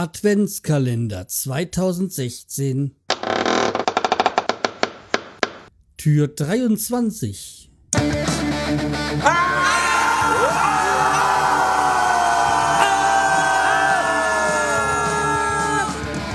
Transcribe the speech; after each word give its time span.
Adventskalender 0.00 1.26
2016 1.26 2.94
Tür 5.96 6.28
23 6.28 7.68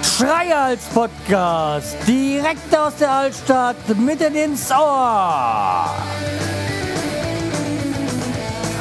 Schreihals 0.04 0.84
Podcast, 0.94 1.96
direkt 2.06 2.78
aus 2.78 2.98
der 2.98 3.12
Altstadt, 3.12 3.78
mitten 3.98 4.36
ins 4.36 4.70
Ohr. 4.72 5.90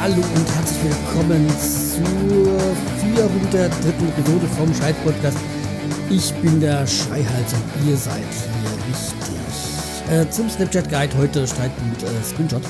Hallo 0.03 0.17
und 0.17 0.57
herzlich 0.57 0.83
willkommen 0.83 1.49
zur 1.49 2.75
403. 3.15 3.67
Episode 3.67 4.49
vom 4.59 4.75
Scheiß 4.75 4.97
Podcast. 5.05 5.39
Ich 6.11 6.35
bin 6.43 6.61
der 6.61 6.85
Schreihals 6.89 7.53
und 7.53 7.89
ihr 7.89 7.97
seid 7.97 8.17
hier 8.19 8.73
richtig. 8.89 10.11
Äh, 10.11 10.29
zum 10.29 10.51
Snapchat 10.51 10.91
Guide 10.91 11.17
heute 11.17 11.47
Streitpunkt 11.47 12.03
äh, 12.03 12.07
Screenshot. 12.25 12.63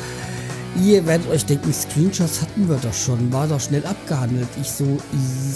Ihr 0.85 1.07
werdet 1.07 1.27
euch 1.31 1.47
denken, 1.47 1.73
Screenshots 1.73 2.43
hatten 2.43 2.69
wir 2.69 2.77
doch 2.77 2.93
schon, 2.93 3.33
war 3.33 3.49
doch 3.49 3.61
schnell 3.61 3.87
abgehandelt. 3.87 4.49
Ich 4.61 4.71
so, 4.71 4.99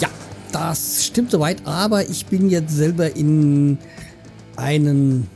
ja, 0.01 0.09
das 0.51 1.05
stimmt 1.05 1.29
soweit, 1.29 1.61
aber 1.63 2.09
ich 2.09 2.25
bin 2.25 2.49
jetzt 2.49 2.75
selber 2.75 3.15
in 3.15 3.77
einen 4.55 5.27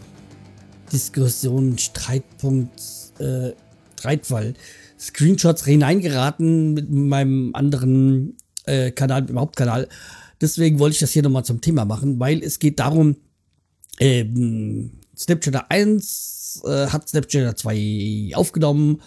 Diskussion, 0.92 1.78
Streitpunkt, 1.78 2.82
äh, 3.20 3.52
Streitfall, 4.00 4.56
Screenshots 5.02 5.66
hineingeraten 5.66 6.74
mit 6.74 6.92
meinem 6.92 7.56
anderen 7.56 8.38
äh, 8.66 8.92
Kanal, 8.92 9.22
mit 9.22 9.32
dem 9.32 9.40
Hauptkanal. 9.40 9.88
Deswegen 10.40 10.80
wollte 10.80 10.94
ich 10.94 11.00
das 11.00 11.12
hier 11.12 11.24
nochmal 11.24 11.46
zum 11.46 11.62
Thema 11.62 11.86
machen, 11.86 12.20
weil 12.20 12.44
es 12.44 12.60
geht 12.60 12.80
darum, 12.80 13.16
ähm, 14.00 14.92
Snapchat 15.18 15.70
1 15.70 16.62
äh, 16.66 16.88
hat 16.88 17.10
Snapchat 17.10 17.58
2 17.58 18.32
aufgenommen. 18.34 19.02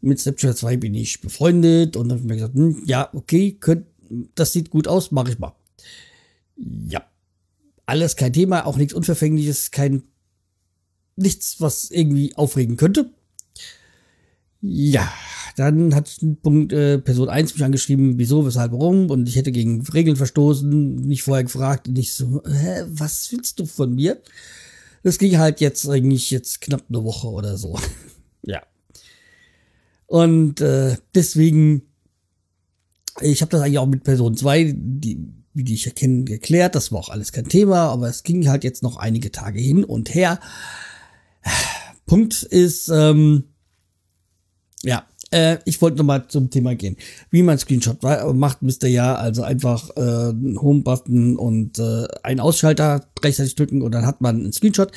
Mit 0.00 0.20
Snapchat 0.20 0.56
2 0.56 0.76
bin 0.76 0.94
ich 0.94 1.20
befreundet 1.20 1.96
und 1.96 2.08
dann 2.08 2.18
habe 2.18 2.20
ich 2.20 2.28
mir 2.28 2.34
gesagt, 2.36 2.54
hm, 2.54 2.82
ja, 2.86 3.08
okay, 3.12 3.56
könnt, 3.58 3.86
das 4.34 4.52
sieht 4.52 4.70
gut 4.70 4.86
aus, 4.86 5.10
mache 5.10 5.30
ich 5.30 5.38
mal. 5.38 5.54
Ja, 6.88 7.04
alles 7.86 8.16
kein 8.16 8.32
Thema, 8.32 8.66
auch 8.66 8.76
nichts 8.76 8.94
Unverfängliches, 8.94 9.70
kein 9.70 10.04
nichts, 11.16 11.60
was 11.60 11.90
irgendwie 11.90 12.36
aufregen 12.36 12.76
könnte. 12.76 13.10
Ja, 14.60 15.12
dann 15.56 15.94
hat 15.94 16.18
Punkt, 16.42 16.72
äh, 16.72 16.98
Person 16.98 17.28
1 17.28 17.54
mich 17.54 17.64
angeschrieben, 17.64 18.18
wieso, 18.18 18.44
weshalb, 18.44 18.72
warum, 18.72 19.10
und 19.10 19.28
ich 19.28 19.36
hätte 19.36 19.52
gegen 19.52 19.82
Regeln 19.86 20.16
verstoßen, 20.16 20.96
nicht 20.96 21.22
vorher 21.22 21.44
gefragt, 21.44 21.88
und 21.88 21.98
ich 21.98 22.14
so, 22.14 22.42
hä, 22.46 22.84
was 22.88 23.30
willst 23.30 23.60
du 23.60 23.66
von 23.66 23.94
mir? 23.94 24.20
Das 25.02 25.18
ging 25.18 25.38
halt 25.38 25.60
jetzt 25.60 25.88
eigentlich 25.88 26.30
jetzt 26.30 26.60
knapp 26.60 26.84
eine 26.88 27.04
Woche 27.04 27.28
oder 27.28 27.56
so. 27.56 27.78
ja. 28.42 28.62
Und 30.06 30.60
äh, 30.60 30.96
deswegen 31.14 31.82
ich 33.20 33.40
habe 33.40 33.50
das 33.50 33.62
eigentlich 33.62 33.78
auch 33.78 33.86
mit 33.86 34.04
Person 34.04 34.36
2, 34.36 34.74
die, 34.76 35.18
wie 35.54 35.64
die 35.64 35.74
ich 35.74 35.86
erkenne, 35.86 36.24
geklärt. 36.24 36.74
Das 36.74 36.92
war 36.92 37.00
auch 37.00 37.08
alles 37.08 37.32
kein 37.32 37.48
Thema, 37.48 37.88
aber 37.88 38.08
es 38.08 38.22
ging 38.22 38.48
halt 38.48 38.64
jetzt 38.64 38.82
noch 38.82 38.96
einige 38.96 39.30
Tage 39.30 39.60
hin 39.60 39.84
und 39.84 40.14
her. 40.14 40.40
Punkt 42.06 42.42
ist, 42.42 42.88
ähm, 42.88 43.44
ja, 44.82 45.04
äh, 45.30 45.58
ich 45.64 45.80
wollte 45.82 45.98
nochmal 45.98 46.28
zum 46.28 46.50
Thema 46.50 46.74
gehen. 46.74 46.96
Wie 47.30 47.42
man 47.42 47.58
Screenshot 47.58 48.02
macht, 48.34 48.62
müsst 48.62 48.82
ihr 48.84 48.90
ja 48.90 49.14
also 49.16 49.42
einfach 49.42 49.90
äh, 49.96 50.32
Home-Button 50.58 51.36
und 51.36 51.78
äh, 51.78 52.06
einen 52.22 52.40
Ausschalter 52.40 53.06
gleichzeitig 53.20 53.54
drücken 53.54 53.82
und 53.82 53.92
dann 53.92 54.06
hat 54.06 54.20
man 54.20 54.36
einen 54.36 54.52
Screenshot. 54.52 54.92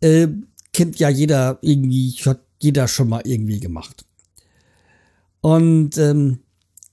Äh, 0.00 0.28
kennt 0.72 0.98
ja 0.98 1.08
jeder 1.08 1.58
irgendwie, 1.60 2.10
hat 2.24 2.40
jeder 2.60 2.88
schon 2.88 3.08
mal 3.08 3.22
irgendwie 3.24 3.60
gemacht. 3.60 4.04
Und 5.40 5.98
ähm, 5.98 6.38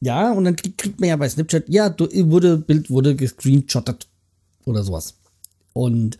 ja, 0.01 0.31
und 0.31 0.45
dann 0.45 0.56
kriegt 0.56 1.00
man 1.00 1.09
ja 1.09 1.18
bei 1.18 1.29
Snapchat, 1.29 1.68
ja, 1.68 1.94
wurde, 2.00 2.57
Bild 2.57 2.89
wurde 2.89 3.16
gescreenshottet 3.16 4.07
oder 4.66 4.84
sowas. 4.84 5.16
Und 5.73 6.18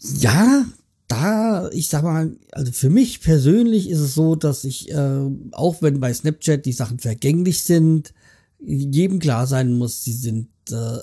ja, 0.00 0.64
da, 1.08 1.70
ich 1.70 1.88
sag 1.88 2.02
mal, 2.02 2.36
also 2.52 2.70
für 2.70 2.90
mich 2.90 3.22
persönlich 3.22 3.88
ist 3.88 4.00
es 4.00 4.14
so, 4.14 4.36
dass 4.36 4.64
ich, 4.64 4.90
äh, 4.90 5.20
auch 5.52 5.80
wenn 5.80 6.00
bei 6.00 6.12
Snapchat 6.12 6.66
die 6.66 6.72
Sachen 6.72 6.98
vergänglich 6.98 7.64
sind, 7.64 8.12
jedem 8.60 9.18
klar 9.18 9.46
sein 9.46 9.72
muss, 9.72 10.04
sie 10.04 10.12
sind, 10.12 10.48
äh, 10.70 10.98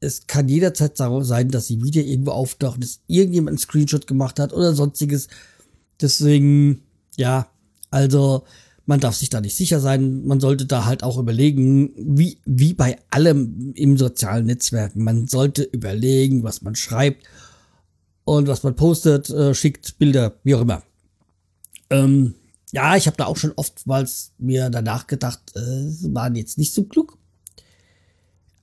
es 0.00 0.28
kann 0.28 0.48
jederzeit 0.48 0.96
sein, 0.96 1.48
dass 1.48 1.66
sie 1.66 1.82
wieder 1.82 2.02
irgendwo 2.02 2.30
auftauchen, 2.30 2.80
dass 2.80 3.00
irgendjemand 3.08 3.50
einen 3.50 3.58
Screenshot 3.58 4.06
gemacht 4.06 4.38
hat 4.38 4.52
oder 4.52 4.72
sonstiges. 4.72 5.26
Deswegen, 6.00 6.82
ja, 7.16 7.48
also, 7.90 8.44
man 8.86 9.00
darf 9.00 9.16
sich 9.16 9.28
da 9.28 9.40
nicht 9.40 9.56
sicher 9.56 9.80
sein. 9.80 10.24
Man 10.24 10.38
sollte 10.38 10.66
da 10.66 10.84
halt 10.84 11.02
auch 11.02 11.18
überlegen, 11.18 11.92
wie, 11.96 12.38
wie 12.46 12.72
bei 12.72 12.98
allem 13.10 13.72
im 13.74 13.98
sozialen 13.98 14.46
Netzwerk. 14.46 14.94
Man 14.94 15.26
sollte 15.26 15.64
überlegen, 15.64 16.44
was 16.44 16.62
man 16.62 16.76
schreibt 16.76 17.26
und 18.28 18.46
was 18.46 18.62
man 18.62 18.76
postet, 18.76 19.30
äh, 19.30 19.54
schickt 19.54 19.98
Bilder, 19.98 20.34
wie 20.44 20.54
auch 20.54 20.60
immer. 20.60 20.82
Ähm, 21.88 22.34
ja, 22.72 22.94
ich 22.94 23.06
habe 23.06 23.16
da 23.16 23.24
auch 23.24 23.38
schon 23.38 23.54
oftmals 23.56 24.32
mir 24.36 24.68
danach 24.68 25.06
gedacht, 25.06 25.40
äh, 25.56 25.60
waren 26.12 26.36
jetzt 26.36 26.58
nicht 26.58 26.74
so 26.74 26.84
klug. 26.84 27.16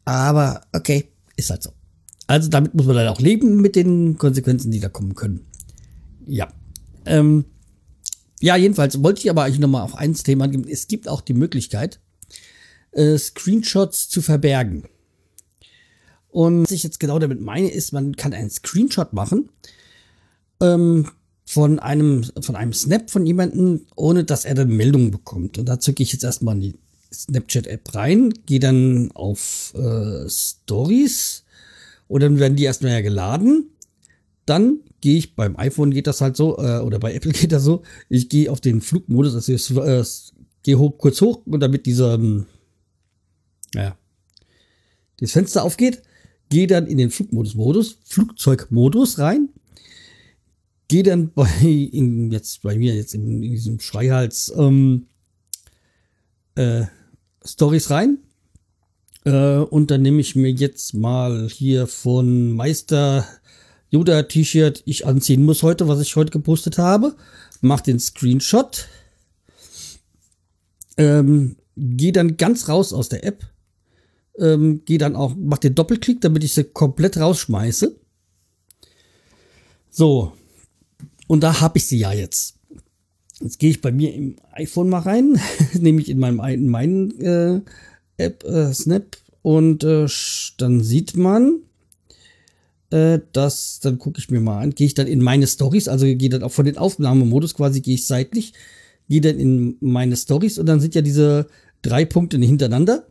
Aber 0.06 0.62
okay, 0.72 1.09
ist 1.36 1.50
halt 1.50 1.64
so. 1.64 1.72
Also 2.28 2.48
damit 2.48 2.75
muss 2.75 2.86
man 2.86 2.96
dann 2.96 3.08
auch 3.08 3.20
leben 3.20 3.59
mit 3.59 3.75
den 3.75 4.20
Konsequenzen, 4.20 4.70
die 4.70 4.80
da 4.80 4.90
kommen 4.90 5.16
können. 5.16 5.48
Ja. 6.28 6.48
Ähm, 7.06 7.46
ja, 8.40 8.58
jedenfalls 8.58 9.02
wollte 9.02 9.22
ich 9.22 9.31
aber 9.31 9.46
eigentlich 9.46 9.58
nochmal 9.58 9.81
auf 9.81 9.96
eins 9.96 10.22
Thema 10.22 10.48
geben. 10.48 10.68
Es 10.70 10.88
gibt 10.88 11.09
auch 11.09 11.22
die 11.22 11.34
Möglichkeit, 11.34 12.00
äh, 12.92 13.18
Screenshots 13.18 14.09
zu 14.09 14.22
verbergen. 14.22 14.84
Und 16.35 16.63
was 16.63 16.72
ich 16.72 16.84
jetzt 16.84 17.00
genau 17.00 17.18
damit 17.18 17.40
meine, 17.40 17.69
ist, 17.69 17.94
man 17.94 18.18
kann 18.18 18.34
einen 18.34 18.50
Screenshot 18.50 19.13
machen 19.13 19.47
ähm, 20.59 21.07
von 21.46 21.79
einem 21.79 22.25
von 22.41 22.57
einem 22.57 22.73
Snap 22.73 23.09
von 23.09 23.25
jemandem, 23.25 23.85
ohne 23.96 24.25
dass 24.25 24.44
er 24.44 24.53
dann 24.53 24.68
Meldungen 24.68 25.12
bekommt. 25.12 25.57
Und 25.57 25.69
da 25.69 25.79
zücke 25.79 26.03
ich 26.03 26.12
jetzt 26.12 26.25
erstmal 26.25 26.56
in 26.56 26.62
die 26.62 26.79
Snapchat-App 27.13 27.95
rein, 27.95 28.34
gehe 28.47 28.59
dann 28.59 29.12
auf 29.13 29.74
äh, 29.75 30.28
Stories 30.28 31.45
und 32.09 32.22
dann 32.22 32.38
werden 32.38 32.57
die 32.57 32.66
erstmal 32.66 32.91
ja 32.91 33.00
geladen. 33.00 33.69
Dann 34.45 34.81
gehe 35.00 35.18
ich, 35.18 35.38
beim 35.38 35.56
iPhone 35.56 35.91
geht 35.91 36.06
das 36.06 36.19
halt 36.19 36.35
so, 36.35 36.57
äh, 36.57 36.79
oder 36.79 37.00
bei 37.00 37.13
Apple 37.13 37.31
geht 37.31 37.53
das 37.53 37.63
so, 37.63 37.84
ich 38.09 38.28
gehe 38.28 38.51
auf 38.51 38.59
den 38.59 38.81
Flugmodus, 38.81 39.35
also 39.35 39.53
ich 39.53 39.72
äh, 39.72 40.03
gehe 40.63 40.79
hoch, 40.79 40.97
kurz 40.97 41.22
hoch 41.22 41.44
und 41.45 41.62
damit 41.62 41.85
dieser, 41.85 42.16
ähm, 42.16 42.45
ja, 43.74 43.97
das 45.22 45.31
Fenster 45.31 45.63
aufgeht, 45.63 46.01
gehe 46.50 46.67
dann 46.67 46.88
in 46.88 46.97
den 46.97 47.11
Flugmodus-Modus, 47.11 48.00
Flugzeugmodus 48.03 49.19
rein, 49.19 49.50
gehe 50.88 51.03
dann 51.03 51.31
bei, 51.33 51.50
in, 51.61 52.31
jetzt 52.31 52.61
bei 52.61 52.78
mir 52.78 52.95
jetzt 52.95 53.16
in, 53.16 53.44
in 53.44 53.51
diesem 53.51 53.79
Schreihals, 53.79 54.53
ähm, 54.57 55.07
äh, 56.56 56.85
Stories 57.44 57.89
rein, 57.89 58.19
äh, 59.25 59.57
und 59.57 59.91
dann 59.91 60.01
nehme 60.01 60.22
ich 60.22 60.35
mir 60.35 60.51
jetzt 60.51 60.94
mal 60.94 61.50
hier 61.50 61.88
von 61.88 62.51
Meister 62.51 63.27
Yoda-T-Shirt 63.89 64.83
ich 64.85 65.06
anziehen 65.06 65.44
muss 65.44 65.63
heute, 65.63 65.88
was 65.88 66.00
ich 66.00 66.16
heute 66.16 66.31
gepostet 66.31 66.77
habe. 66.77 67.16
Mach 67.62 67.81
den 67.81 68.00
Screenshot. 68.00 68.88
Ähm, 70.97 71.57
geh 71.75 72.12
dann 72.12 72.38
ganz 72.38 72.69
raus 72.69 72.94
aus 72.94 73.09
der 73.09 73.23
App. 73.23 73.45
Ähm, 74.40 74.81
geh 74.85 74.97
dann 74.97 75.16
auch, 75.16 75.35
mach 75.38 75.59
den 75.59 75.75
Doppelklick, 75.75 76.22
damit 76.22 76.44
ich 76.44 76.54
sie 76.54 76.65
komplett 76.65 77.18
rausschmeiße. 77.18 77.95
So. 79.89 80.33
Und 81.27 81.42
da 81.42 81.62
habe 81.62 81.77
ich 81.77 81.88
sie 81.88 81.98
ja 81.98 82.12
jetzt. 82.12 82.56
Jetzt 83.39 83.60
gehe 83.60 83.69
ich 83.69 83.81
bei 83.81 83.92
mir 83.92 84.13
im 84.13 84.36
iPhone 84.51 84.89
mal 84.89 85.00
rein, 85.00 85.39
nämlich 85.74 86.10
in 86.10 86.19
meinem 86.19 86.39
in 86.39 86.69
meinen 86.69 87.19
äh, 87.21 87.62
App 88.18 88.44
äh, 88.44 88.74
Snap 88.74 89.18
und 89.42 89.83
äh, 89.83 90.07
dann 90.57 90.81
sieht 90.81 91.15
man, 91.15 91.60
äh, 92.89 93.19
das, 93.33 93.80
dann 93.81 94.00
gucke 94.00 94.19
ich 94.19 94.30
mir 94.30 94.39
mal 94.39 94.62
an, 94.62 94.71
gehe 94.71 94.88
ich 94.88 94.94
dann 94.94 95.07
in 95.07 95.21
meine 95.21 95.48
Stories, 95.48 95.88
also 95.88 96.06
gehe 96.06 96.30
dann 96.30 96.44
auch 96.44 96.51
von 96.51 96.65
den 96.65 96.77
Aufnahmemodus 96.77 97.54
quasi, 97.54 97.81
gehe 97.81 97.95
ich 97.95 98.07
seitlich, 98.07 98.54
gehe 99.10 99.21
dann 99.21 99.38
in 99.38 99.77
meine 99.81 100.15
Stories 100.15 100.57
und 100.57 100.65
dann 100.65 100.80
sind 100.80 100.95
ja 100.95 101.01
diese 101.01 101.48
drei 101.81 102.06
Punkte 102.06 102.38
hintereinander. 102.38 103.06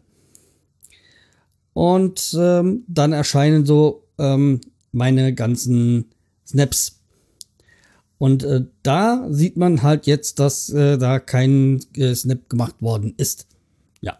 Und 1.74 2.34
ähm, 2.38 2.84
dann 2.88 3.12
erscheinen 3.12 3.66
so 3.66 4.04
ähm, 4.18 4.60
meine 4.92 5.34
ganzen 5.34 6.06
Snaps. 6.46 7.00
Und 8.16 8.44
äh, 8.44 8.64
da 8.82 9.26
sieht 9.28 9.56
man 9.56 9.82
halt 9.82 10.06
jetzt, 10.06 10.38
dass 10.38 10.70
äh, 10.70 10.96
da 10.96 11.18
kein 11.18 11.80
äh, 11.96 12.14
Snap 12.14 12.48
gemacht 12.48 12.76
worden 12.80 13.12
ist. 13.16 13.46
Ja. 14.00 14.18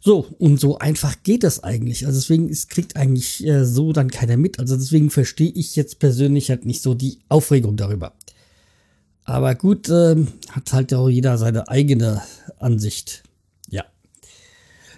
So, 0.00 0.26
und 0.38 0.60
so 0.60 0.78
einfach 0.78 1.16
geht 1.22 1.42
das 1.42 1.62
eigentlich. 1.64 2.06
Also 2.06 2.18
deswegen, 2.18 2.48
es 2.48 2.68
kriegt 2.68 2.96
eigentlich 2.96 3.44
äh, 3.44 3.64
so 3.66 3.92
dann 3.92 4.10
keiner 4.10 4.36
mit. 4.36 4.58
Also 4.60 4.76
deswegen 4.76 5.10
verstehe 5.10 5.50
ich 5.50 5.76
jetzt 5.76 5.98
persönlich 5.98 6.50
halt 6.50 6.64
nicht 6.64 6.82
so 6.82 6.94
die 6.94 7.18
Aufregung 7.28 7.76
darüber. 7.76 8.14
Aber 9.24 9.54
gut, 9.54 9.90
äh, 9.90 10.16
hat 10.50 10.72
halt 10.72 10.94
auch 10.94 11.10
jeder 11.10 11.36
seine 11.36 11.68
eigene 11.68 12.22
Ansicht. 12.58 13.24
Ja. 13.68 13.84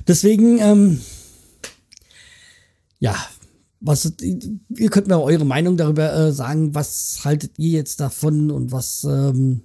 Deswegen, 0.06 0.58
ähm, 0.60 1.00
ja, 3.00 3.16
was, 3.80 4.12
ihr 4.20 4.90
könnt 4.90 5.08
mir 5.08 5.20
eure 5.20 5.44
Meinung 5.46 5.76
darüber 5.76 6.14
äh, 6.14 6.32
sagen, 6.32 6.74
was 6.74 7.20
haltet 7.24 7.58
ihr 7.58 7.70
jetzt 7.70 7.98
davon 7.98 8.50
und 8.50 8.72
was, 8.72 9.04
ähm, 9.04 9.62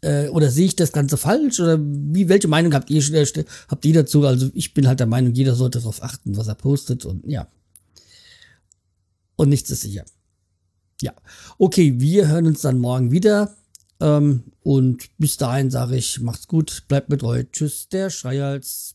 äh, 0.00 0.28
oder 0.28 0.50
sehe 0.50 0.66
ich 0.66 0.76
das 0.76 0.92
Ganze 0.92 1.16
falsch? 1.16 1.58
Oder 1.58 1.78
wie, 1.80 2.28
welche 2.28 2.48
Meinung 2.48 2.72
habt 2.74 2.90
ihr, 2.90 3.02
äh, 3.12 3.44
habt 3.68 3.84
ihr 3.84 3.94
dazu? 3.94 4.24
Also 4.24 4.50
ich 4.54 4.72
bin 4.72 4.86
halt 4.86 5.00
der 5.00 5.08
Meinung, 5.08 5.34
jeder 5.34 5.56
sollte 5.56 5.80
darauf 5.80 6.02
achten, 6.02 6.36
was 6.36 6.46
er 6.46 6.54
postet 6.54 7.04
und 7.04 7.26
ja. 7.26 7.48
Und 9.36 9.48
nichts 9.48 9.68
ist 9.70 9.82
sicher. 9.82 10.04
Ja. 11.02 11.12
Okay, 11.58 11.94
wir 11.98 12.28
hören 12.28 12.46
uns 12.46 12.60
dann 12.60 12.78
morgen 12.78 13.10
wieder. 13.10 13.56
Ähm, 14.00 14.44
und 14.62 15.08
bis 15.18 15.36
dahin 15.36 15.70
sage 15.70 15.96
ich, 15.96 16.20
macht's 16.20 16.46
gut, 16.46 16.84
bleibt 16.86 17.08
mit 17.08 17.24
euch. 17.24 17.46
Tschüss, 17.50 17.88
der 17.88 18.10
Schreihals. 18.10 18.94